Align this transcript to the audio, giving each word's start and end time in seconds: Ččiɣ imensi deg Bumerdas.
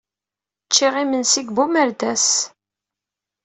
Ččiɣ 0.67 0.93
imensi 1.03 1.41
deg 1.43 1.53
Bumerdas. 1.55 2.27